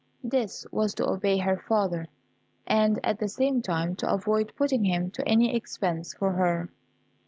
This 0.23 0.65
was 0.71 0.95
to 0.95 1.07
obey 1.07 1.37
her 1.37 1.57
father, 1.57 2.07
and 2.65 2.99
at 3.03 3.19
the 3.19 3.27
same 3.27 3.61
time 3.61 3.95
to 3.97 4.11
avoid 4.11 4.51
putting 4.55 4.83
him 4.83 5.11
to 5.11 5.27
any 5.27 5.55
expense 5.55 6.11
for 6.15 6.31
her. 6.31 6.71